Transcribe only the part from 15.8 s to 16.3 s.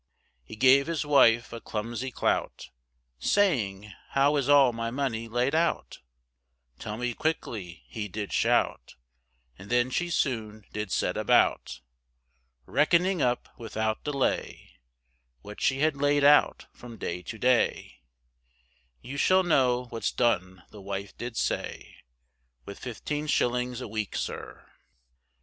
had laid